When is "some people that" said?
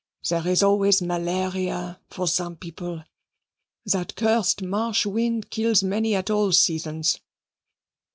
2.27-4.15